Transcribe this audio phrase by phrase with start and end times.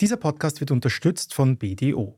[0.00, 2.16] Dieser Podcast wird unterstützt von BDO.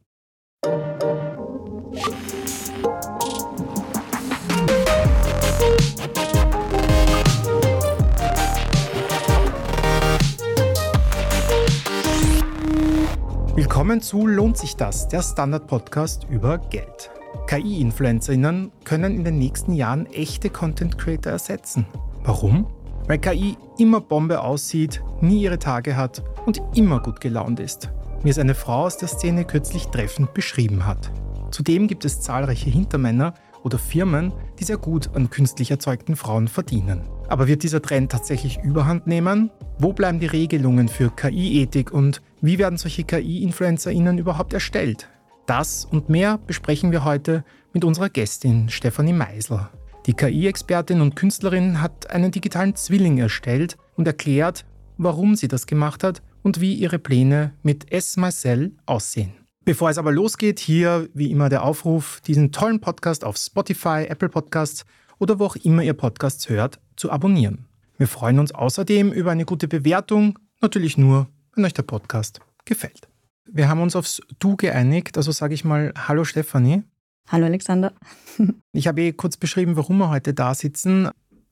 [13.55, 17.11] Willkommen zu Lohnt sich das, der Standard-Podcast über Geld.
[17.47, 21.87] KI-InfluencerInnen können in den nächsten Jahren echte Content Creator ersetzen.
[22.25, 22.67] Warum?
[23.11, 27.91] Weil KI immer Bombe aussieht, nie ihre Tage hat und immer gut gelaunt ist,
[28.23, 31.11] wie es eine Frau aus der Szene kürzlich treffend beschrieben hat.
[31.51, 37.03] Zudem gibt es zahlreiche Hintermänner oder Firmen, die sehr gut an künstlich erzeugten Frauen verdienen.
[37.27, 39.51] Aber wird dieser Trend tatsächlich überhand nehmen?
[39.81, 45.09] Wo bleiben die Regelungen für KI-Ethik und wie werden solche KI-InfluencerInnen überhaupt erstellt?
[45.47, 49.69] Das und mehr besprechen wir heute mit unserer Gästin Stefanie Meisel.
[50.11, 54.67] Die KI-Expertin und Künstlerin hat einen digitalen Zwilling erstellt und erklärt,
[54.99, 58.17] warum sie das gemacht hat und wie ihre Pläne mit S.
[58.17, 59.31] Marcel aussehen.
[59.65, 64.31] Bevor es aber losgeht, hier wie immer der Aufruf, diesen tollen Podcast auf Spotify, Apple
[64.31, 64.85] Podcasts
[65.21, 67.67] oder wo auch immer ihr Podcasts hört, zu abonnieren.
[67.97, 73.09] Wir freuen uns außerdem über eine gute Bewertung, natürlich nur, wenn euch der Podcast gefällt.
[73.49, 76.83] Wir haben uns aufs Du geeinigt, also sage ich mal Hallo Stefanie.
[77.31, 77.93] Hallo Alexander.
[78.73, 81.09] ich habe eh kurz beschrieben, warum wir heute da sitzen.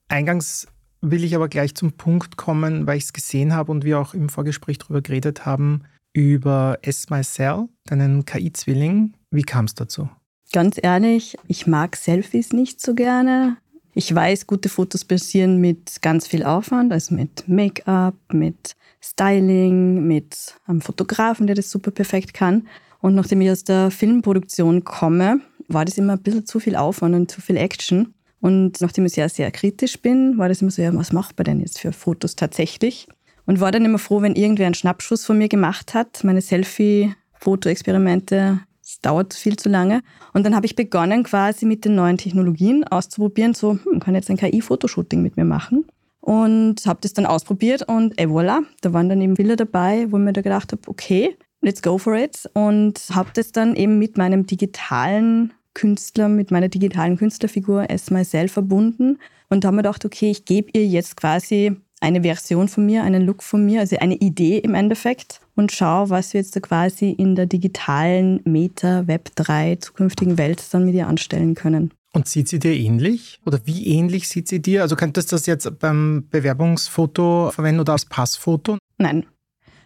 [0.09, 0.67] Eingangs
[0.99, 4.13] will ich aber gleich zum Punkt kommen, weil ich es gesehen habe und wir auch
[4.13, 7.09] im Vorgespräch darüber geredet haben, über S.
[7.09, 9.13] Mycel, deinen KI-Zwilling.
[9.31, 10.09] Wie kam es dazu?
[10.51, 13.55] Ganz ehrlich, ich mag Selfies nicht so gerne.
[13.93, 20.55] Ich weiß, gute Fotos passieren mit ganz viel Aufwand, also mit Make-up, mit Styling, mit
[20.65, 22.67] einem Fotografen, der das super perfekt kann.
[22.99, 27.15] Und nachdem ich aus der Filmproduktion komme, war das immer ein bisschen zu viel Aufwand
[27.15, 28.13] und zu viel Action.
[28.41, 31.43] Und nachdem ich sehr, sehr kritisch bin, war das immer so, ja, was macht man
[31.45, 33.07] denn jetzt für Fotos tatsächlich?
[33.45, 36.23] Und war dann immer froh, wenn irgendwer einen Schnappschuss von mir gemacht hat.
[36.23, 40.01] Meine Selfie-Foto-Experimente, das dauert viel zu lange.
[40.33, 44.29] Und dann habe ich begonnen, quasi mit den neuen Technologien auszuprobieren, so, hm, kann jetzt
[44.29, 45.85] ein KI-Fotoshooting mit mir machen
[46.21, 50.17] und habe das dann ausprobiert und et voilà, da waren dann eben Bilder dabei, wo
[50.17, 53.99] ich mir da gedacht habe, okay, let's go for it und habe das dann eben
[53.99, 59.17] mit meinem digitalen Künstler, mit meiner digitalen Künstlerfigur S Myself verbunden
[59.49, 63.25] und habe mir gedacht, okay, ich gebe ihr jetzt quasi eine Version von mir, einen
[63.25, 67.11] Look von mir, also eine Idee im Endeffekt und schaue, was wir jetzt da quasi
[67.11, 71.93] in der digitalen Meta Web 3 zukünftigen Welt dann mit ihr anstellen können.
[72.11, 73.39] Und sieht sie dir ähnlich?
[73.45, 74.81] Oder wie ähnlich sieht sie dir?
[74.81, 78.77] Also könntest du das jetzt beim Bewerbungsfoto verwenden oder als Passfoto?
[78.97, 79.25] Nein.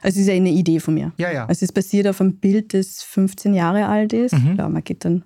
[0.01, 1.13] Also es ist ja eine Idee von mir.
[1.17, 1.45] Ja, ja.
[1.45, 4.33] Also es basiert auf einem Bild, das 15 Jahre alt ist.
[4.33, 4.55] Mhm.
[4.55, 5.23] Klar, man geht dann.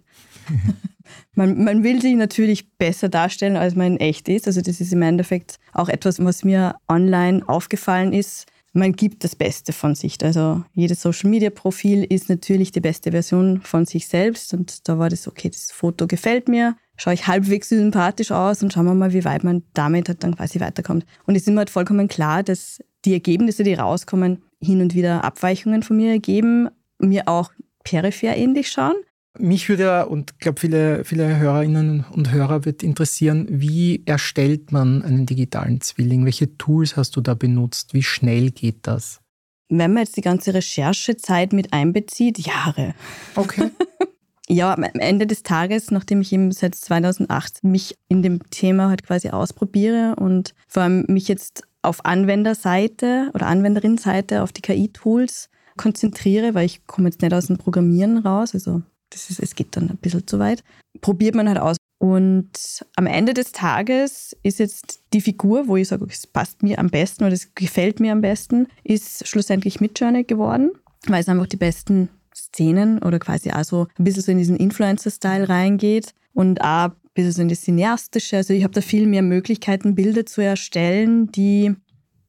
[1.34, 4.48] man, man will sich natürlich besser darstellen, als man in echt ist.
[4.48, 8.46] Also das ist im Endeffekt auch etwas, was mir online aufgefallen ist.
[8.74, 10.24] Man gibt das Beste von sich.
[10.24, 14.54] Also jedes Social-Media-Profil ist natürlich die beste Version von sich selbst.
[14.54, 18.74] Und da war das, okay, das Foto gefällt mir schaue ich halbwegs sympathisch aus und
[18.74, 21.06] schauen wir mal, wie weit man damit halt dann quasi weiterkommt.
[21.26, 25.24] Und es ist mir halt vollkommen klar, dass die Ergebnisse, die rauskommen, hin und wieder
[25.24, 27.52] Abweichungen von mir ergeben, mir auch
[27.84, 28.96] peripher ähnlich schauen.
[29.40, 35.02] Mich würde, und ich glaube, viele, viele Hörerinnen und Hörer wird interessieren, wie erstellt man
[35.04, 36.26] einen digitalen Zwilling?
[36.26, 37.94] Welche Tools hast du da benutzt?
[37.94, 39.22] Wie schnell geht das?
[39.70, 42.96] Wenn man jetzt die ganze Recherchezeit mit einbezieht, Jahre.
[43.36, 43.70] Okay.
[44.48, 49.04] ja, am Ende des Tages, nachdem ich eben seit 2008 mich in dem Thema halt
[49.04, 56.54] quasi ausprobiere und vor allem mich jetzt auf Anwenderseite oder Anwenderinnenseite auf die KI-Tools konzentriere,
[56.54, 59.90] weil ich komme jetzt nicht aus dem Programmieren raus, also das ist, es geht dann
[59.90, 60.64] ein bisschen zu weit,
[61.02, 61.78] probiert man halt aus.
[62.00, 62.52] Und
[62.96, 66.90] am Ende des Tages ist jetzt die Figur, wo ich sage, es passt mir am
[66.90, 70.72] besten oder es gefällt mir am besten, ist schlussendlich Midjourney geworden,
[71.08, 74.58] weil es einfach die besten Szenen oder quasi auch so ein bisschen so in diesen
[74.58, 78.38] Influencer-Style reingeht und auch ein bisschen so in das Cineastische.
[78.38, 81.76] Also ich habe da viel mehr Möglichkeiten, Bilder zu erstellen, die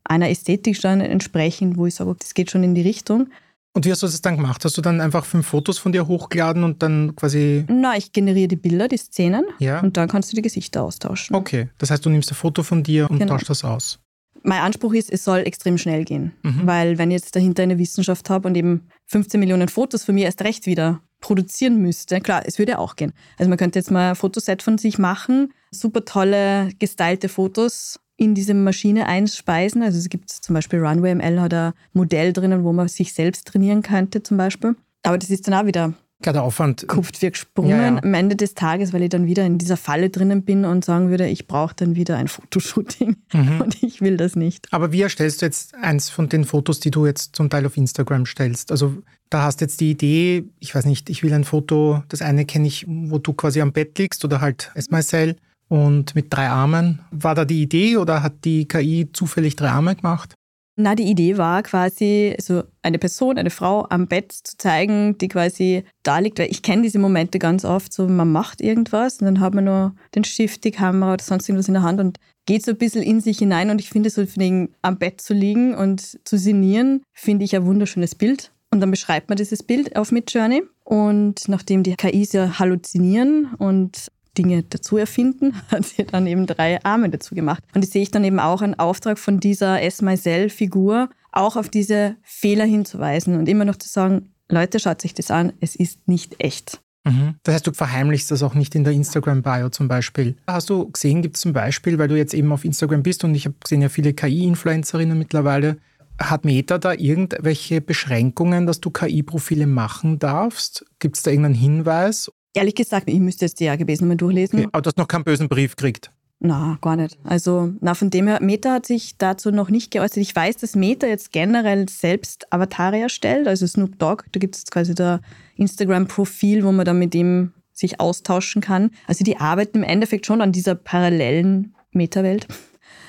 [0.04, 3.28] einer Ästhetik schon entsprechen, wo ich sage, das geht schon in die Richtung.
[3.74, 4.64] Und wie hast du das dann gemacht?
[4.64, 7.64] Hast du dann einfach fünf Fotos von dir hochgeladen und dann quasi.
[7.68, 9.44] Na, ich generiere die Bilder, die Szenen.
[9.58, 9.80] Ja.
[9.80, 11.36] Und dann kannst du die Gesichter austauschen.
[11.36, 11.68] Okay.
[11.78, 13.34] Das heißt, du nimmst ein Foto von dir und genau.
[13.34, 14.00] tauschst das aus.
[14.42, 16.32] Mein Anspruch ist, es soll extrem schnell gehen.
[16.42, 16.60] Mhm.
[16.64, 20.24] Weil, wenn ich jetzt dahinter eine Wissenschaft habe und eben 15 Millionen Fotos von mir
[20.24, 23.12] erst recht wieder produzieren müsste, klar, es würde auch gehen.
[23.36, 28.34] Also, man könnte jetzt mal ein Fotoset von sich machen, super tolle, gestylte Fotos in
[28.34, 29.82] diese Maschine einspeisen.
[29.82, 33.46] Also es gibt zum Beispiel Runway ML hat ein Modell drinnen, wo man sich selbst
[33.46, 34.76] trainieren könnte zum Beispiel.
[35.04, 35.94] Aber das ist dann auch wieder
[36.24, 36.86] Ja, der Aufwand.
[36.88, 38.02] Kupft wie gesprungen ja, ja.
[38.02, 41.10] am Ende des Tages, weil ich dann wieder in dieser Falle drinnen bin und sagen
[41.10, 43.60] würde, ich brauche dann wieder ein Fotoshooting mhm.
[43.62, 44.66] und ich will das nicht.
[44.72, 47.76] Aber wie erstellst du jetzt eins von den Fotos, die du jetzt zum Teil auf
[47.76, 48.72] Instagram stellst?
[48.72, 49.00] Also
[49.30, 52.44] da hast du jetzt die Idee, ich weiß nicht, ich will ein Foto, das eine
[52.46, 55.36] kenne ich, wo du quasi am Bett liegst oder halt as myself
[55.68, 57.00] und mit drei Armen.
[57.10, 60.34] War da die Idee oder hat die KI zufällig drei Arme gemacht?
[60.80, 65.26] Na, die Idee war quasi, so eine Person, eine Frau am Bett zu zeigen, die
[65.26, 69.24] quasi da liegt, weil ich kenne diese Momente ganz oft, so man macht irgendwas und
[69.24, 72.20] dann hat man nur den Stift, die Kamera oder sonst irgendwas in der Hand und
[72.46, 75.34] geht so ein bisschen in sich hinein und ich finde so wegen am Bett zu
[75.34, 78.52] liegen und zu sinnieren, finde ich ein wunderschönes Bild.
[78.70, 84.08] Und dann beschreibt man dieses Bild auf Midjourney und nachdem die KIs ja halluzinieren und
[84.36, 87.62] Dinge dazu erfinden, hat sie dann eben drei Arme dazu gemacht.
[87.74, 91.68] Und ich sehe ich dann eben auch einen Auftrag von dieser S Myself-Figur, auch auf
[91.68, 96.08] diese Fehler hinzuweisen und immer noch zu sagen, Leute, schaut sich das an, es ist
[96.08, 96.80] nicht echt.
[97.04, 97.34] Mhm.
[97.42, 100.36] Das heißt, du verheimlichst das auch nicht in der Instagram-Bio zum Beispiel.
[100.46, 103.34] Hast du gesehen, gibt es zum Beispiel, weil du jetzt eben auf Instagram bist und
[103.34, 105.76] ich habe gesehen, ja viele KI-Influencerinnen mittlerweile,
[106.20, 110.84] hat Meta da irgendwelche Beschränkungen, dass du KI-Profile machen darfst?
[110.98, 112.30] Gibt es da irgendeinen Hinweis?
[112.54, 114.60] Ehrlich gesagt, ich müsste jetzt die AGBs nochmal durchlesen.
[114.60, 116.10] Okay, aber du hast noch keinen bösen Brief gekriegt?
[116.40, 117.18] Na, gar nicht.
[117.24, 120.18] Also, na, von dem her, Meta hat sich dazu noch nicht geäußert.
[120.18, 124.64] Ich weiß, dass Meta jetzt generell selbst Avatare erstellt, also Snoop Dogg, da gibt es
[124.66, 125.20] quasi da
[125.56, 128.90] Instagram-Profil, wo man dann mit ihm sich austauschen kann.
[129.06, 132.46] Also die arbeiten im Endeffekt schon an dieser parallelen Meta-Welt.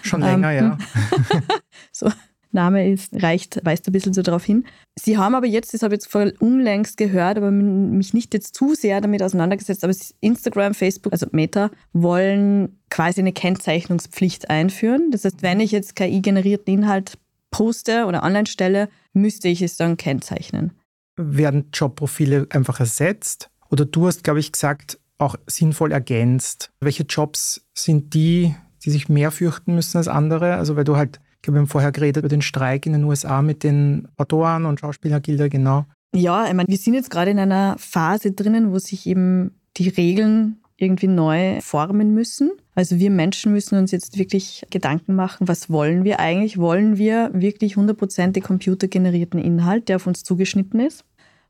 [0.01, 0.77] Schon länger, ähm, ja.
[1.92, 2.09] so,
[2.51, 4.65] Name ist, reicht, weist ein bisschen so darauf hin.
[4.97, 8.55] Sie haben aber jetzt, das habe ich jetzt voll unlängst gehört, aber mich nicht jetzt
[8.55, 15.11] zu sehr damit auseinandergesetzt, aber Instagram, Facebook, also Meta, wollen quasi eine Kennzeichnungspflicht einführen.
[15.11, 17.17] Das heißt, wenn ich jetzt KI-generierten Inhalt
[17.51, 20.73] poste oder online stelle, müsste ich es dann kennzeichnen.
[21.17, 23.49] Werden Jobprofile einfach ersetzt?
[23.69, 26.71] Oder du hast, glaube ich, gesagt, auch sinnvoll ergänzt.
[26.79, 30.55] Welche Jobs sind die, die sich mehr fürchten müssen als andere?
[30.55, 33.41] Also weil du halt ich wir haben vorher geredet über den Streik in den USA
[33.41, 35.86] mit den Autoren und Schauspielergilder, genau.
[36.13, 39.89] Ja, ich meine, wir sind jetzt gerade in einer Phase drinnen, wo sich eben die
[39.89, 42.51] Regeln irgendwie neu formen müssen.
[42.74, 46.57] Also wir Menschen müssen uns jetzt wirklich Gedanken machen, was wollen wir eigentlich?
[46.57, 51.03] Wollen wir wirklich 100% computergenerierten Inhalt, der auf uns zugeschnitten ist?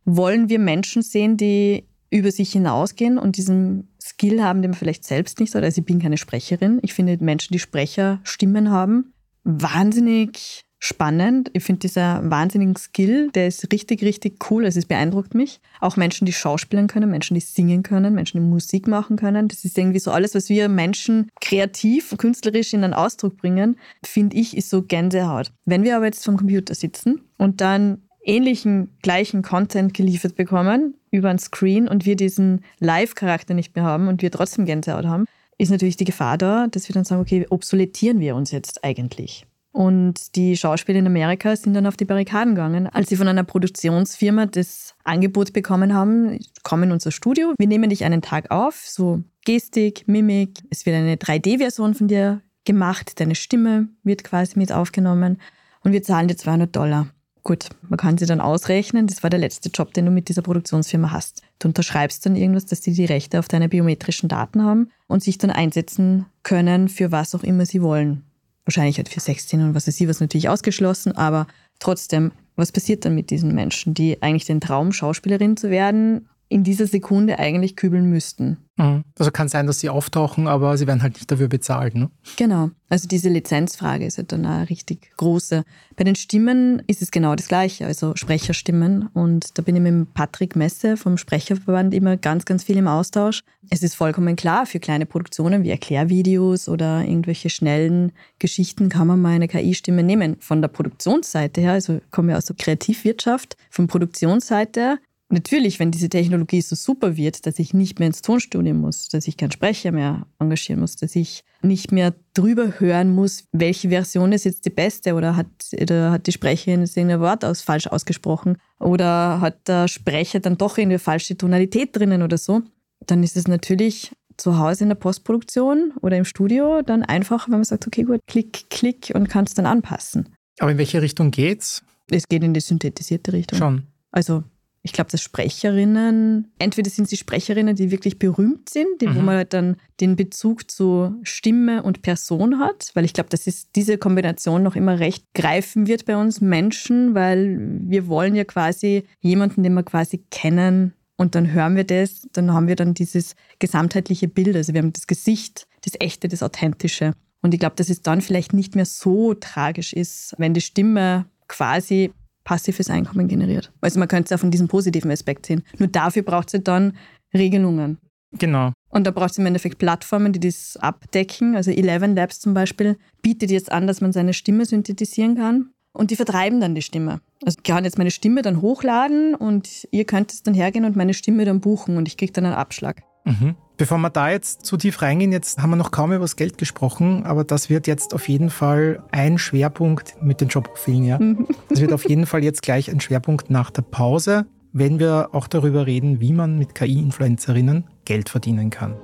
[0.06, 5.04] Wollen wir Menschen sehen, die über sich hinausgehen und diesen Skill haben, den man vielleicht
[5.04, 5.64] selbst nicht hat?
[5.64, 6.80] Also ich bin keine Sprecherin.
[6.82, 9.14] Ich finde Menschen, die Sprecherstimmen haben,
[9.44, 11.52] wahnsinnig spannend.
[11.54, 14.64] Ich finde dieser wahnsinnigen Skill, der ist richtig, richtig cool.
[14.64, 15.60] Also es beeindruckt mich.
[15.82, 19.50] Auch Menschen, die schauspielen können, Menschen, die singen können, Menschen, die Musik machen können.
[19.50, 24.38] Das ist irgendwie so alles, was wir Menschen kreativ, künstlerisch in einen Ausdruck bringen, finde
[24.38, 25.52] ich, ist so Gänsehaut.
[25.66, 31.30] Wenn wir aber jetzt vom Computer sitzen und dann ähnlichen, gleichen Content geliefert bekommen über
[31.30, 35.26] ein Screen und wir diesen Live-Charakter nicht mehr haben und wir trotzdem Gänsehaut haben,
[35.60, 39.46] ist natürlich die Gefahr da, dass wir dann sagen, okay, obsoletieren wir uns jetzt eigentlich?
[39.72, 43.44] Und die Schauspieler in Amerika sind dann auf die Barrikaden gegangen, als sie von einer
[43.44, 48.84] Produktionsfirma das Angebot bekommen haben, komm in unser Studio, wir nehmen dich einen Tag auf,
[48.88, 54.72] so Gestik, Mimik, es wird eine 3D-Version von dir gemacht, deine Stimme wird quasi mit
[54.72, 55.40] aufgenommen
[55.84, 57.08] und wir zahlen dir 200 Dollar.
[57.44, 60.42] Gut, man kann sie dann ausrechnen, das war der letzte Job, den du mit dieser
[60.42, 61.42] Produktionsfirma hast.
[61.60, 65.38] Du unterschreibst dann irgendwas, dass sie die Rechte auf deine biometrischen Daten haben und sich
[65.38, 68.24] dann einsetzen können für was auch immer sie wollen.
[68.66, 71.48] Wahrscheinlich halt für Sexszenen und was weiß ich, was natürlich ausgeschlossen, aber
[71.80, 76.64] trotzdem, was passiert dann mit diesen Menschen, die eigentlich den Traum, Schauspielerin zu werden, in
[76.64, 78.58] dieser Sekunde eigentlich kübeln müssten?
[78.76, 79.04] Mhm.
[79.18, 81.96] Also kann sein, dass sie auftauchen, aber sie werden halt nicht dafür bezahlt.
[81.96, 82.10] Ne?
[82.38, 82.72] Genau.
[82.90, 85.64] Also diese Lizenzfrage ist halt dann eine richtig große.
[85.96, 89.08] Bei den Stimmen ist es genau das Gleiche, also Sprecherstimmen.
[89.14, 93.44] Und da bin ich mit Patrick Messe vom Sprecherverband immer ganz, ganz viel im Austausch.
[93.70, 99.22] Es ist vollkommen klar, für kleine Produktionen wie Erklärvideos oder irgendwelche schnellen Geschichten kann man
[99.22, 100.38] mal eine KI-Stimme nehmen.
[100.40, 104.98] Von der Produktionsseite her, also kommen wir aus der Kreativwirtschaft, von Produktionsseite
[105.30, 109.28] natürlich, wenn diese Technologie so super wird, dass ich nicht mehr ins Tonstudio muss, dass
[109.28, 114.32] ich keinen Sprecher mehr engagieren muss, dass ich nicht mehr drüber hören muss, welche Version
[114.32, 115.48] ist jetzt die beste oder hat,
[115.80, 120.78] oder hat die Sprecherin irgendein Wort aus, falsch ausgesprochen oder hat der Sprecher dann doch
[120.78, 122.62] eine falsche Tonalität drinnen oder so,
[123.06, 127.56] dann ist es natürlich zu Hause in der Postproduktion oder im Studio dann einfach, wenn
[127.56, 130.30] man sagt, okay, gut, klick, klick und kann es dann anpassen.
[130.60, 131.84] Aber in welche Richtung geht's?
[132.10, 133.60] Es geht in die synthetisierte Richtung.
[133.60, 133.84] Schon.
[134.12, 134.44] Also
[134.90, 139.16] ich glaube, dass Sprecherinnen, entweder sind sie Sprecherinnen, die wirklich berühmt sind, die, mhm.
[139.16, 143.46] wo man halt dann den Bezug zu Stimme und Person hat, weil ich glaube, dass
[143.46, 148.46] es diese Kombination noch immer recht greifen wird bei uns Menschen, weil wir wollen ja
[148.46, 152.94] quasi jemanden, den wir quasi kennen, und dann hören wir das, dann haben wir dann
[152.94, 154.56] dieses gesamtheitliche Bild.
[154.56, 157.14] Also wir haben das Gesicht, das Echte, das Authentische.
[157.42, 161.26] Und ich glaube, dass es dann vielleicht nicht mehr so tragisch ist, wenn die Stimme
[161.50, 162.14] quasi
[162.50, 163.72] passives Einkommen generiert.
[163.80, 165.62] Also man könnte es ja von diesem positiven Aspekt sehen.
[165.78, 166.94] Nur dafür braucht es dann
[167.32, 168.00] Regelungen.
[168.32, 168.74] Genau.
[168.90, 171.56] Und da braucht es im Endeffekt Plattformen, die das abdecken.
[171.56, 175.70] Also Eleven Labs zum Beispiel bietet jetzt an, dass man seine Stimme synthetisieren kann.
[175.94, 177.22] Und die vertreiben dann die Stimme.
[177.46, 180.96] Also ich kann jetzt meine Stimme dann hochladen und ihr könnt es dann hergehen und
[180.96, 183.04] meine Stimme dann buchen und ich kriege dann einen Abschlag.
[183.26, 183.56] Mhm.
[183.80, 186.58] Bevor wir da jetzt zu tief reingehen, jetzt haben wir noch kaum über das Geld
[186.58, 191.18] gesprochen, aber das wird jetzt auf jeden Fall ein Schwerpunkt mit den Jobprofilen, ja.
[191.18, 191.48] Mhm.
[191.70, 195.48] Das wird auf jeden Fall jetzt gleich ein Schwerpunkt nach der Pause, wenn wir auch
[195.48, 198.96] darüber reden, wie man mit KI-Influencerinnen Geld verdienen kann.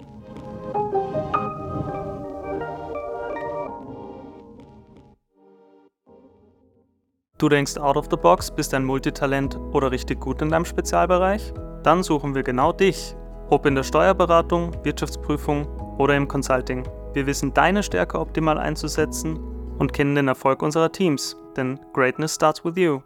[7.37, 11.53] Du denkst out of the box, bist ein Multitalent oder richtig gut in deinem Spezialbereich?
[11.83, 13.15] Dann suchen wir genau dich
[13.49, 16.87] ob in der Steuerberatung, Wirtschaftsprüfung oder im Consulting.
[17.13, 19.39] Wir wissen deine Stärke optimal einzusetzen
[19.77, 23.01] und kennen den Erfolg unserer Teams, denn Greatness starts with you.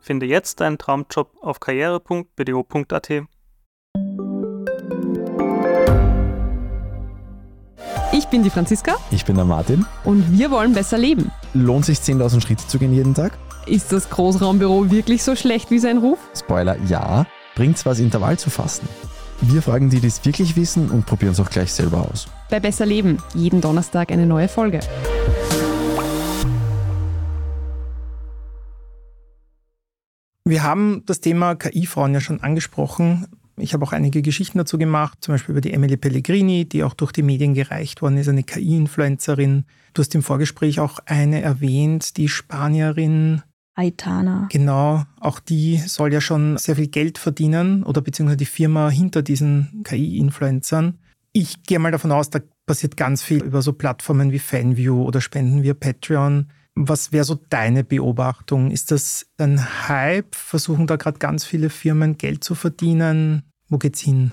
[0.00, 3.10] Finde jetzt deinen Traumjob auf karriere.bdo.at.
[8.12, 8.96] Ich bin die Franziska.
[9.10, 9.84] Ich bin der Martin.
[10.04, 11.30] Und wir wollen besser leben.
[11.54, 13.38] Lohnt sich 10.000 Schritte zu gehen jeden Tag?
[13.66, 16.18] Ist das Großraumbüro wirklich so schlecht wie sein Ruf?
[16.34, 17.26] Spoiler, ja.
[17.54, 18.88] Bringt's was, Intervall zu fassen?
[19.40, 22.26] Wir fragen die, die es wirklich wissen und probieren es auch gleich selber aus.
[22.50, 24.80] Bei Besser Leben, jeden Donnerstag eine neue Folge.
[30.44, 33.26] Wir haben das Thema KI-Frauen ja schon angesprochen.
[33.56, 36.94] Ich habe auch einige Geschichten dazu gemacht, zum Beispiel über die Emily Pellegrini, die auch
[36.94, 39.66] durch die Medien gereicht worden ist, eine KI-Influencerin.
[39.94, 43.42] Du hast im Vorgespräch auch eine erwähnt, die Spanierin
[43.78, 44.48] Aitana.
[44.50, 49.22] Genau, auch die soll ja schon sehr viel Geld verdienen oder beziehungsweise die Firma hinter
[49.22, 50.98] diesen KI-Influencern.
[51.32, 55.20] Ich gehe mal davon aus, da passiert ganz viel über so Plattformen wie Fanview oder
[55.20, 56.50] Spenden via Patreon.
[56.74, 58.70] Was wäre so deine Beobachtung?
[58.70, 60.34] Ist das ein Hype?
[60.34, 63.44] Versuchen da gerade ganz viele Firmen Geld zu verdienen?
[63.68, 64.32] Wo geht's hin?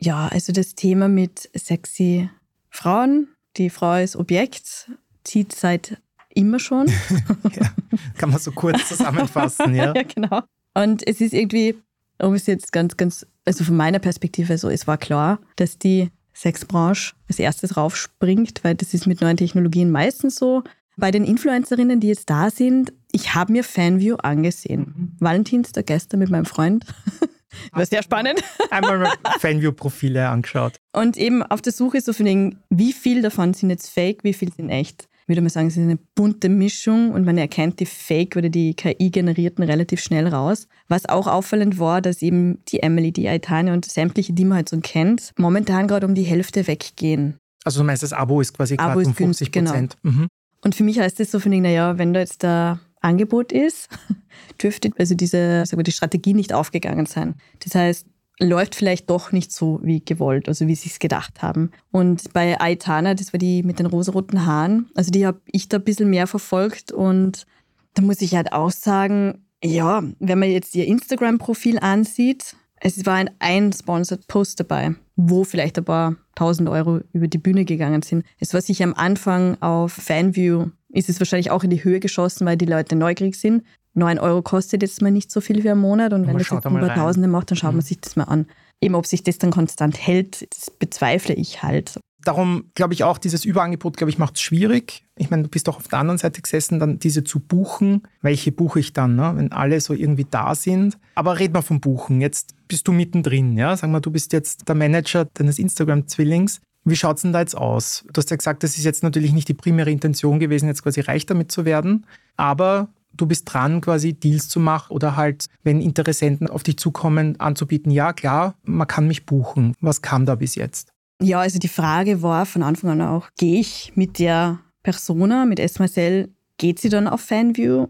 [0.00, 2.30] Ja, also das Thema mit sexy
[2.70, 4.90] Frauen, die Frau ist Objekt,
[5.24, 6.00] zieht seit
[6.36, 6.86] immer schon.
[7.52, 7.70] ja,
[8.16, 9.92] kann man so kurz zusammenfassen, ja.
[9.94, 10.42] ja, genau.
[10.74, 11.76] Und es ist irgendwie,
[12.20, 16.10] um es jetzt ganz, ganz, also von meiner Perspektive so, es war klar, dass die
[16.34, 20.62] Sexbranche als erstes raufspringt, weil das ist mit neuen Technologien meistens so.
[20.98, 24.94] Bei den Influencerinnen, die jetzt da sind, ich habe mir Fanview angesehen.
[24.96, 25.16] Mhm.
[25.18, 26.84] Valentinstag gestern mit meinem Freund.
[27.72, 28.42] War sehr spannend.
[28.70, 30.78] Einmal Fanview-Profile angeschaut.
[30.92, 34.34] Und eben auf der Suche so von den, wie viel davon sind jetzt fake, wie
[34.34, 37.86] viel sind echt würde man sagen, es ist eine bunte Mischung und man erkennt die
[37.86, 40.68] Fake- oder die KI-generierten relativ schnell raus.
[40.88, 44.68] Was auch auffallend war, dass eben die Emily, die Aitane und sämtliche, die man halt
[44.68, 47.38] so kennt, momentan gerade um die Hälfte weggehen.
[47.64, 49.96] Also du meinst, das Abo ist quasi gerade um 50 Prozent.
[50.02, 50.14] Genau.
[50.14, 50.28] Mhm.
[50.62, 53.88] Und für mich heißt das so, finde ich, naja, wenn da jetzt da Angebot ist,
[54.62, 57.34] dürfte also diese, sagen wir, die Strategie nicht aufgegangen sein.
[57.60, 58.06] Das heißt,
[58.38, 61.70] läuft vielleicht doch nicht so wie gewollt, also wie sie es gedacht haben.
[61.90, 65.78] Und bei Aitana, das war die mit den rosaroten Haaren, also die habe ich da
[65.78, 67.46] ein bisschen mehr verfolgt und
[67.94, 73.14] da muss ich halt auch sagen, ja, wenn man jetzt ihr Instagram-Profil ansieht, es war
[73.14, 78.02] ein, ein Sponsored Post dabei, wo vielleicht ein paar tausend Euro über die Bühne gegangen
[78.02, 78.24] sind.
[78.38, 82.46] Es war sicher am Anfang auf Fanview, ist es wahrscheinlich auch in die Höhe geschossen,
[82.46, 83.64] weil die Leute neugierig sind.
[83.96, 86.64] 9 Euro kostet jetzt mal nicht so viel für einen Monat und wenn das jetzt
[86.64, 87.82] über Tausende macht, dann schaut man mhm.
[87.82, 88.46] sich das mal an.
[88.80, 91.98] Eben, ob sich das dann konstant hält, das bezweifle ich halt.
[92.22, 95.04] Darum glaube ich auch, dieses Überangebot, glaube ich, macht es schwierig.
[95.16, 98.02] Ich meine, du bist auch auf der anderen Seite gesessen, dann diese zu buchen.
[98.20, 99.32] Welche buche ich dann, ne?
[99.36, 100.98] wenn alle so irgendwie da sind?
[101.14, 102.20] Aber red mal vom Buchen.
[102.20, 103.76] Jetzt bist du mittendrin, ja?
[103.76, 106.60] Sag mal, du bist jetzt der Manager deines Instagram-Zwillings.
[106.84, 108.04] Wie schaut es denn da jetzt aus?
[108.12, 111.00] Du hast ja gesagt, das ist jetzt natürlich nicht die primäre Intention gewesen, jetzt quasi
[111.00, 112.06] reich damit zu werden.
[112.36, 117.38] Aber du bist dran, quasi Deals zu machen oder halt, wenn Interessenten auf dich zukommen,
[117.40, 119.74] anzubieten, ja klar, man kann mich buchen.
[119.80, 120.92] Was kam da bis jetzt?
[121.22, 125.58] Ja, also die Frage war von Anfang an auch, gehe ich mit der Persona, mit
[125.58, 125.78] S.
[125.78, 127.88] Marcel, geht sie dann auf Fanview?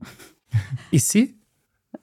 [0.90, 1.34] Ist sie?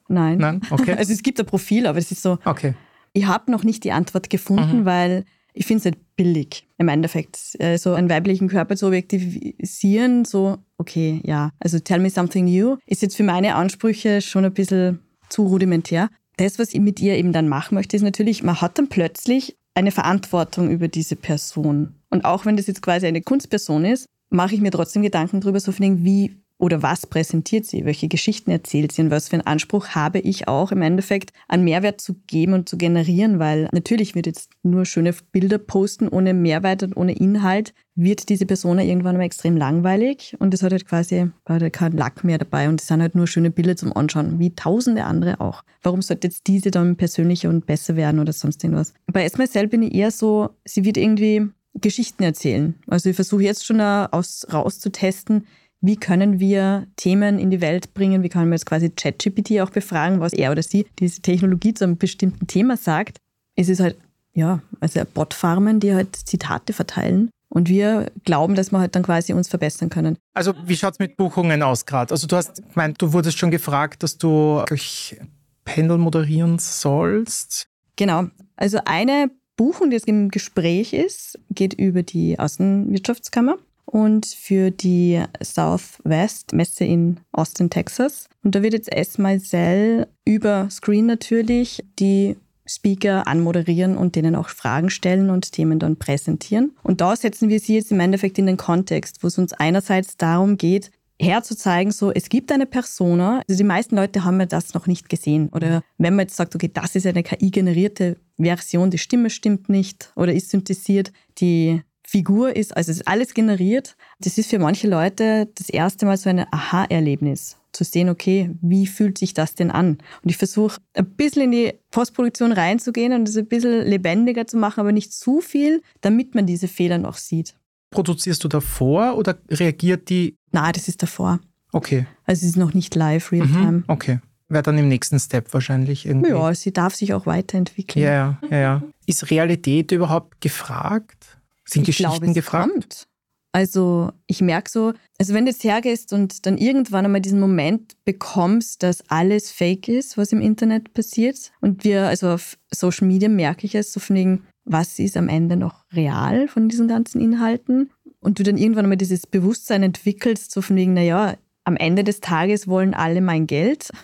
[0.08, 0.38] Nein.
[0.38, 0.94] Nein, okay.
[0.98, 2.74] Also es gibt ein Profil, aber es ist so, okay.
[3.12, 4.84] ich habe noch nicht die Antwort gefunden, mhm.
[4.84, 7.38] weil ich finde es halt billig im Endeffekt.
[7.58, 11.50] Äh, so einen weiblichen Körper zu objektivisieren, so, okay, ja.
[11.60, 14.98] Also tell me something new, ist jetzt für meine Ansprüche schon ein bisschen
[15.30, 16.10] zu rudimentär.
[16.36, 19.56] Das, was ich mit ihr eben dann machen möchte, ist natürlich, man hat dann plötzlich
[19.74, 21.94] eine Verantwortung über diese Person.
[22.10, 25.60] Und auch wenn das jetzt quasi eine Kunstperson ist, mache ich mir trotzdem Gedanken darüber,
[25.60, 29.46] so von wie oder was präsentiert sie, welche Geschichten erzählt sie und was für einen
[29.46, 34.14] Anspruch habe ich auch im Endeffekt an Mehrwert zu geben und zu generieren, weil natürlich
[34.14, 39.16] wird jetzt nur schöne Bilder posten ohne Mehrwert und ohne Inhalt, wird diese Person irgendwann
[39.16, 42.88] mal extrem langweilig und es hat halt quasi halt kein Lack mehr dabei und es
[42.88, 45.62] sind halt nur schöne Bilder zum Anschauen, wie tausende andere auch.
[45.82, 48.94] Warum sollte jetzt diese dann persönlicher und besser werden oder sonst irgendwas?
[49.12, 51.48] Bei SMSL bin ich eher so, sie wird irgendwie
[51.80, 52.74] Geschichten erzählen.
[52.86, 55.46] Also ich versuche jetzt schon aus, rauszutesten,
[55.84, 59.68] wie können wir Themen in die Welt bringen, wie können wir jetzt quasi ChatGPT auch
[59.68, 63.18] befragen, was er oder sie diese Technologie zu einem bestimmten Thema sagt.
[63.54, 63.98] Es ist halt,
[64.32, 67.28] ja, also Botfarmen, die halt Zitate verteilen.
[67.50, 70.16] Und wir glauben, dass wir halt dann quasi uns verbessern können.
[70.32, 72.12] Also wie schaut es mit Buchungen aus gerade?
[72.12, 75.20] Also du hast gemeint, du wurdest schon gefragt, dass du durch
[75.66, 77.68] Pendel moderieren sollst.
[77.96, 78.24] Genau.
[78.56, 85.22] Also eine Buchung, die jetzt im Gespräch ist, geht über die Außenwirtschaftskammer und für die
[85.42, 88.28] Southwest Messe in Austin, Texas.
[88.42, 89.18] Und da wird jetzt S.
[89.18, 92.36] Maisel über Screen natürlich die
[92.66, 96.72] Speaker anmoderieren und denen auch Fragen stellen und Themen dann präsentieren.
[96.82, 100.16] Und da setzen wir sie jetzt im Endeffekt in den Kontext, wo es uns einerseits
[100.16, 103.42] darum geht, herzuzeigen, so es gibt eine Persona.
[103.48, 105.48] Also die meisten Leute haben ja das noch nicht gesehen.
[105.50, 110.12] Oder wenn man jetzt sagt, okay, das ist eine KI-generierte Version, die Stimme stimmt nicht
[110.16, 113.96] oder ist synthetisiert, die Figur ist, also es ist alles generiert.
[114.20, 118.86] Das ist für manche Leute das erste Mal so ein Aha-Erlebnis, zu sehen, okay, wie
[118.86, 119.98] fühlt sich das denn an?
[120.22, 124.56] Und ich versuche ein bisschen in die Postproduktion reinzugehen und es ein bisschen lebendiger zu
[124.56, 127.54] machen, aber nicht zu viel, damit man diese Fehler noch sieht.
[127.90, 130.36] Produzierst du davor oder reagiert die?
[130.52, 131.40] Na, das ist davor.
[131.72, 132.06] Okay.
[132.24, 133.72] Also es ist noch nicht live, real-time.
[133.72, 134.20] Mhm, okay.
[134.48, 136.30] Wäre dann im nächsten Step wahrscheinlich irgendwie.
[136.30, 138.04] Ja, sie darf sich auch weiterentwickeln.
[138.04, 138.82] Ja, ja, ja.
[139.06, 141.38] Ist Realität überhaupt gefragt?
[141.68, 142.70] Sind ich Geschichten glaube, gefragt?
[142.70, 143.06] Kommt.
[143.54, 147.94] Also ich merke so, also wenn du jetzt hergehst und dann irgendwann einmal diesen Moment
[148.04, 153.28] bekommst, dass alles fake ist, was im Internet passiert und wir, also auf Social Media
[153.28, 157.20] merke ich es so von wegen, was ist am Ende noch real von diesen ganzen
[157.20, 162.02] Inhalten und du dann irgendwann einmal dieses Bewusstsein entwickelst, so von wegen, naja, am Ende
[162.02, 163.90] des Tages wollen alle mein Geld.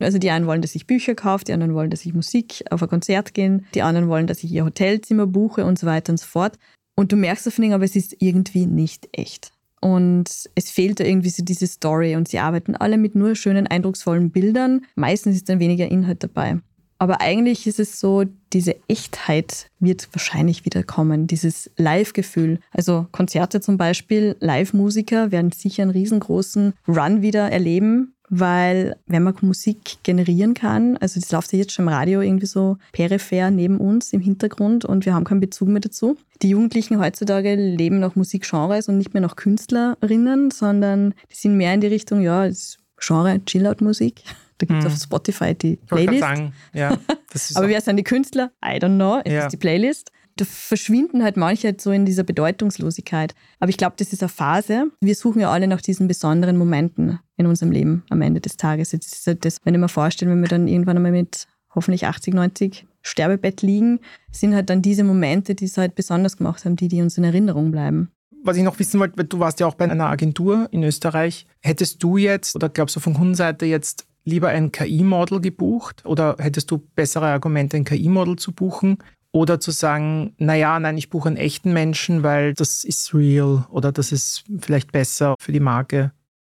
[0.00, 2.82] Also die einen wollen, dass ich Bücher kaufe, die anderen wollen, dass ich Musik auf
[2.82, 6.16] ein Konzert gehe, die anderen wollen, dass ich ihr Hotelzimmer buche und so weiter und
[6.16, 6.58] so fort.
[6.98, 9.52] Und du merkst auf Ding, aber es ist irgendwie nicht echt.
[9.80, 13.68] Und es fehlt da irgendwie so diese Story und sie arbeiten alle mit nur schönen,
[13.68, 14.84] eindrucksvollen Bildern.
[14.96, 16.58] Meistens ist dann weniger Inhalt dabei.
[16.98, 22.58] Aber eigentlich ist es so, diese Echtheit wird wahrscheinlich wieder kommen, dieses Live-Gefühl.
[22.72, 29.34] Also Konzerte zum Beispiel, Live-Musiker werden sicher einen riesengroßen Run wieder erleben, weil wenn man
[29.40, 33.78] Musik generieren kann, also das läuft ja jetzt schon im Radio irgendwie so peripher neben
[33.78, 36.16] uns im Hintergrund und wir haben keinen Bezug mehr dazu.
[36.42, 41.74] Die Jugendlichen heutzutage leben nach Musikgenres und nicht mehr nach Künstlerinnen, sondern die sind mehr
[41.74, 44.22] in die Richtung, ja, das Genre Chill-Out-Musik.
[44.58, 44.92] Da gibt es hm.
[44.92, 46.20] auf Spotify die Playlist.
[46.20, 46.98] Sagen, ja,
[47.54, 48.50] Aber wer sind die Künstler?
[48.64, 49.20] I don't know.
[49.24, 49.44] Es ja.
[49.44, 50.10] ist die Playlist
[50.40, 53.34] da verschwinden halt manche halt so in dieser Bedeutungslosigkeit.
[53.60, 54.90] Aber ich glaube, das ist eine Phase.
[55.00, 58.92] Wir suchen ja alle nach diesen besonderen Momenten in unserem Leben am Ende des Tages.
[58.92, 62.06] Jetzt ist halt das, wenn ich mir vorstelle, wenn wir dann irgendwann einmal mit hoffentlich
[62.06, 66.76] 80, 90 Sterbebett liegen, sind halt dann diese Momente, die es halt besonders gemacht haben,
[66.76, 68.10] die, die uns in Erinnerung bleiben.
[68.44, 71.46] Was ich noch wissen wollte, du warst ja auch bei einer Agentur in Österreich.
[71.60, 76.70] Hättest du jetzt, oder glaubst du von Kundenseite jetzt lieber ein KI-Model gebucht oder hättest
[76.70, 78.98] du bessere Argumente, ein KI-Model zu buchen?
[79.38, 83.92] Oder zu sagen, naja, nein, ich buche einen echten Menschen, weil das ist real oder
[83.92, 86.10] das ist vielleicht besser für die Marke.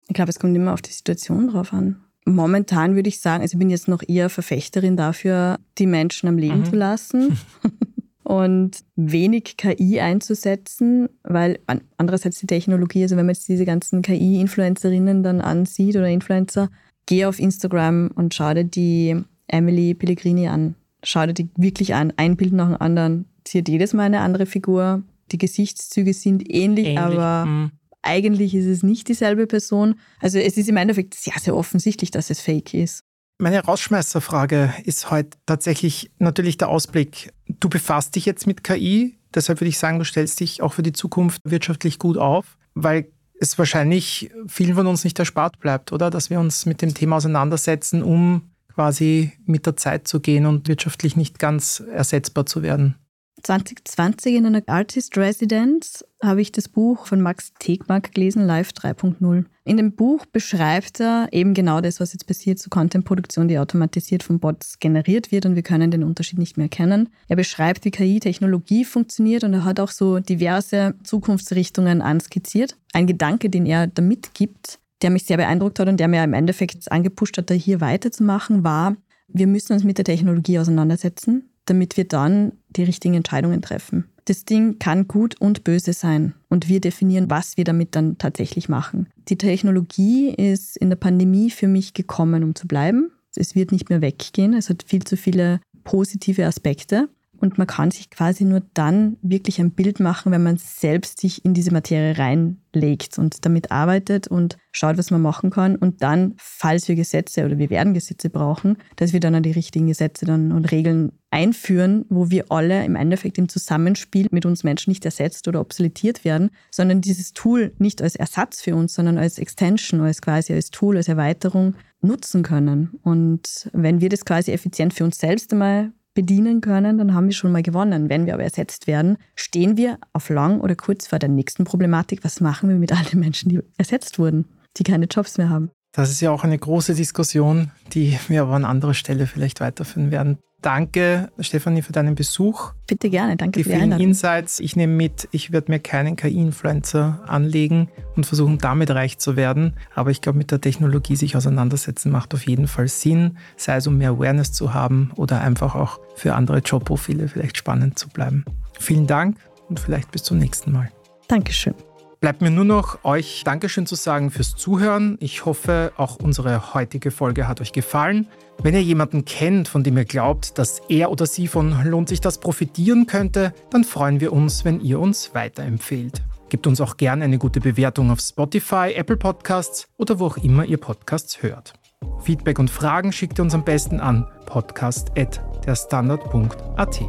[0.09, 2.01] Ich glaube, es kommt immer auf die Situation drauf an.
[2.25, 6.38] Momentan würde ich sagen, also ich bin jetzt noch eher Verfechterin dafür, die Menschen am
[6.38, 6.64] Leben mhm.
[6.64, 7.38] zu lassen
[8.23, 11.59] und wenig KI einzusetzen, weil
[11.99, 16.71] andererseits die Technologie, also wenn man jetzt diese ganzen KI-Influencerinnen dann ansieht oder Influencer,
[17.05, 22.13] geh auf Instagram und schau dir die Emily Pellegrini an schau dir die wirklich an,
[22.17, 25.03] ein Bild nach dem anderen, ziert jedes Mal eine andere Figur.
[25.33, 26.99] Die Gesichtszüge sind ähnlich, ähnlich.
[26.99, 27.71] aber mhm.
[28.03, 29.97] eigentlich ist es nicht dieselbe Person.
[30.21, 33.05] Also es ist im Endeffekt sehr, sehr offensichtlich, dass es fake ist.
[33.39, 37.33] Meine Rausschmeißerfrage ist heute tatsächlich natürlich der Ausblick.
[37.49, 40.83] Du befasst dich jetzt mit KI, deshalb würde ich sagen, du stellst dich auch für
[40.83, 43.11] die Zukunft wirtschaftlich gut auf, weil
[43.41, 46.11] es wahrscheinlich vielen von uns nicht erspart bleibt, oder?
[46.11, 50.66] Dass wir uns mit dem Thema auseinandersetzen, um quasi mit der Zeit zu gehen und
[50.66, 52.95] wirtschaftlich nicht ganz ersetzbar zu werden.
[53.43, 59.45] 2020 in einer Artist Residence habe ich das Buch von Max Tegmark gelesen, Live 3.0.
[59.64, 64.23] In dem Buch beschreibt er eben genau das, was jetzt passiert, so Content-Produktion, die automatisiert
[64.23, 67.11] von Bots generiert wird und wir können den Unterschied nicht mehr erkennen.
[67.29, 72.79] Er beschreibt, wie KI-Technologie funktioniert und er hat auch so diverse Zukunftsrichtungen anskizziert.
[72.95, 76.35] Ein Gedanke, den er damit gibt, der mich sehr beeindruckt hat und der mir im
[76.35, 78.97] Endeffekt angepusht hat, da hier weiterzumachen, war,
[79.29, 84.07] wir müssen uns mit der Technologie auseinandersetzen, damit wir dann die richtigen Entscheidungen treffen.
[84.25, 88.69] Das Ding kann gut und böse sein und wir definieren, was wir damit dann tatsächlich
[88.69, 89.09] machen.
[89.29, 93.11] Die Technologie ist in der Pandemie für mich gekommen, um zu bleiben.
[93.35, 94.55] Es wird nicht mehr weggehen.
[94.55, 97.09] Es hat viel zu viele positive Aspekte.
[97.40, 101.44] Und man kann sich quasi nur dann wirklich ein Bild machen, wenn man selbst sich
[101.44, 105.76] in diese Materie reinlegt und damit arbeitet und schaut, was man machen kann.
[105.76, 109.53] Und dann, falls wir Gesetze oder wir werden Gesetze brauchen, dass wir dann an die
[109.53, 114.64] richtigen Gesetze dann und Regeln einführen, wo wir alle im Endeffekt im Zusammenspiel mit uns
[114.64, 119.16] Menschen nicht ersetzt oder obsoletiert werden, sondern dieses Tool nicht als Ersatz für uns, sondern
[119.16, 122.98] als Extension, als quasi als Tool, als Erweiterung nutzen können.
[123.03, 127.35] Und wenn wir das quasi effizient für uns selbst einmal bedienen können, dann haben wir
[127.35, 128.09] schon mal gewonnen.
[128.09, 132.25] Wenn wir aber ersetzt werden, stehen wir auf lang oder kurz vor der nächsten Problematik.
[132.25, 134.46] Was machen wir mit all den Menschen, die ersetzt wurden,
[134.77, 135.70] die keine Jobs mehr haben?
[135.92, 140.11] Das ist ja auch eine große Diskussion, die wir aber an anderer Stelle vielleicht weiterführen
[140.11, 140.38] werden.
[140.62, 142.72] Danke, Stefanie, für deinen Besuch.
[142.87, 144.61] Bitte gerne, danke die für die vielen Insights.
[144.61, 149.74] Ich nehme mit, ich werde mir keinen KI-Influencer anlegen und versuchen, damit reich zu werden.
[149.94, 153.87] Aber ich glaube, mit der Technologie sich auseinandersetzen macht auf jeden Fall Sinn, sei es
[153.87, 158.44] um mehr Awareness zu haben oder einfach auch für andere Jobprofile vielleicht spannend zu bleiben.
[158.79, 159.38] Vielen Dank
[159.70, 160.90] und vielleicht bis zum nächsten Mal.
[161.26, 161.74] Dankeschön.
[162.20, 165.16] Bleibt mir nur noch euch Dankeschön zu sagen fürs Zuhören.
[165.20, 168.28] Ich hoffe, auch unsere heutige Folge hat euch gefallen.
[168.62, 172.20] Wenn ihr jemanden kennt, von dem ihr glaubt, dass er oder sie von lohnt sich
[172.20, 176.20] das profitieren könnte, dann freuen wir uns, wenn ihr uns weiterempfehlt.
[176.50, 180.66] Gebt uns auch gerne eine gute Bewertung auf Spotify, Apple Podcasts oder wo auch immer
[180.66, 181.72] ihr Podcasts hört.
[182.20, 187.00] Feedback und Fragen schickt ihr uns am besten an podcast.derstandard.at.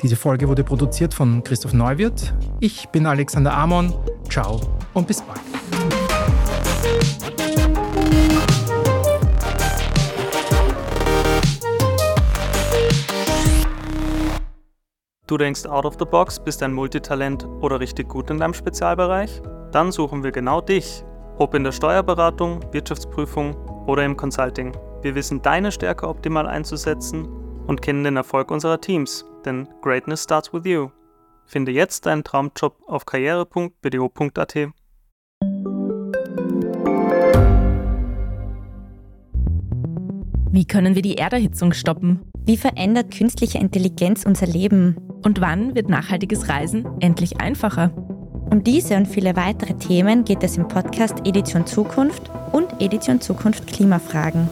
[0.00, 2.32] Diese Folge wurde produziert von Christoph Neuwirth.
[2.60, 3.92] Ich bin Alexander Amon.
[4.30, 4.60] Ciao
[4.94, 5.40] und bis bald.
[15.26, 19.42] Du denkst out of the box, bist ein Multitalent oder richtig gut in deinem Spezialbereich?
[19.72, 21.02] Dann suchen wir genau dich.
[21.38, 23.56] Ob in der Steuerberatung, Wirtschaftsprüfung
[23.88, 24.72] oder im Consulting.
[25.02, 27.28] Wir wissen deine Stärke optimal einzusetzen
[27.68, 30.88] und kennen den Erfolg unserer Teams, denn Greatness starts with you.
[31.46, 34.54] Finde jetzt deinen Traumjob auf karriere.bdo.at.
[40.50, 42.22] Wie können wir die Erderhitzung stoppen?
[42.44, 44.96] Wie verändert künstliche Intelligenz unser Leben?
[45.22, 47.92] Und wann wird nachhaltiges Reisen endlich einfacher?
[48.50, 53.66] Um diese und viele weitere Themen geht es im Podcast Edition Zukunft und Edition Zukunft
[53.66, 54.48] Klimafragen.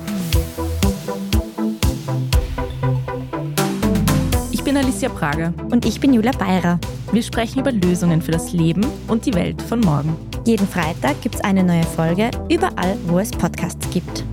[4.96, 5.52] Alicia Prager.
[5.70, 6.80] Und ich bin Julia Beirer.
[7.12, 10.16] Wir sprechen über Lösungen für das Leben und die Welt von morgen.
[10.46, 14.24] Jeden Freitag gibt es eine neue Folge, überall, wo es Podcasts gibt.